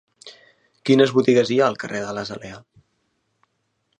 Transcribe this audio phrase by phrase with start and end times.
[0.89, 2.57] Quines botigues hi ha al carrer de l'Azalea?